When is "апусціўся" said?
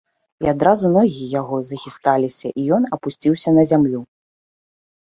2.99-3.49